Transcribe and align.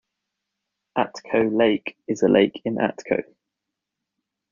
Atco 0.97 1.55
Lake 1.55 1.95
is 2.07 2.23
a 2.23 2.27
lake 2.27 2.63
in 2.65 2.77
Atco. 2.77 3.21